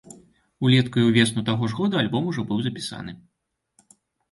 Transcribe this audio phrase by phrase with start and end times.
[0.67, 3.17] Улетку і ўвесну таго ж года альбом ужо быў запісаны.